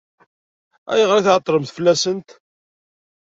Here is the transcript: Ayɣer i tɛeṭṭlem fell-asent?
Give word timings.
Ayɣer 0.91 1.17
i 1.19 1.25
tɛeṭṭlem 1.25 1.65
fell-asent? 1.75 2.29